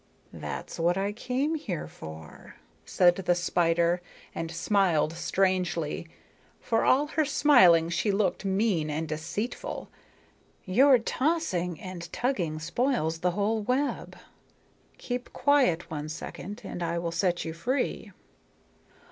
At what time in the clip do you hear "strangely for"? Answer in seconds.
5.13-6.83